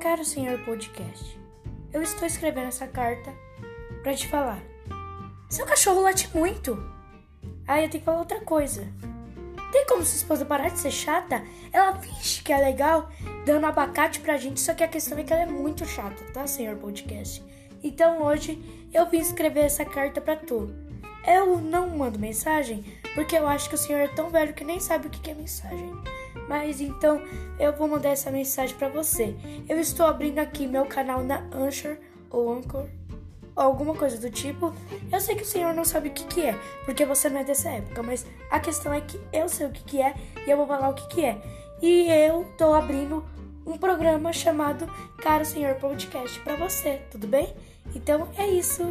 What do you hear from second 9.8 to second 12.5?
como sua esposa parar de ser chata? Ela finge